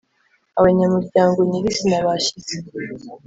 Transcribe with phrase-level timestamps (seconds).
[0.59, 2.55] Abanyamuryango nyiri izina bashyize